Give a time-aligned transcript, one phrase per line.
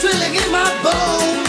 [0.00, 1.39] feeling in my bones.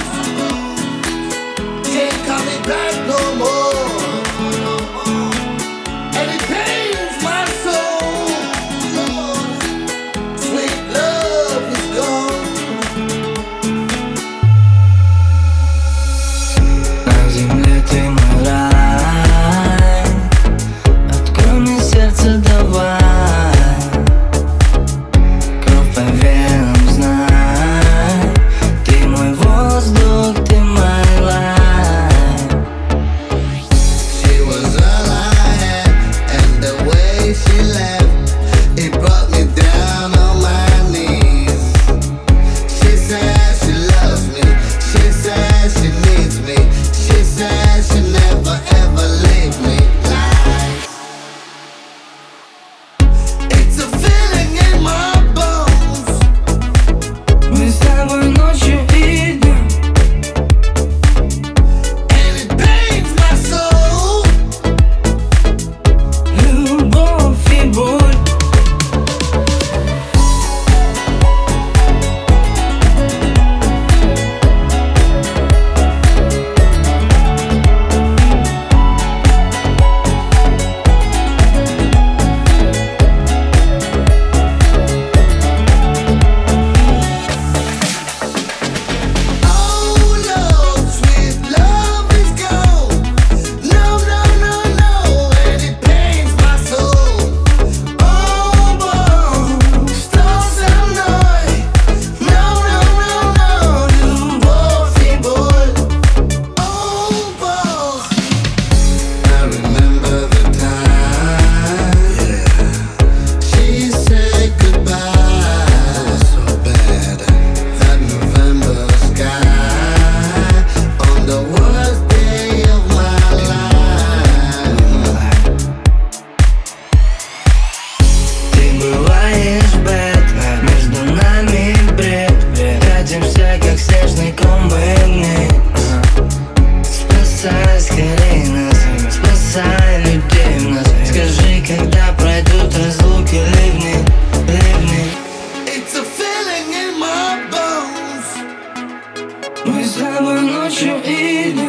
[150.81, 151.60] you in.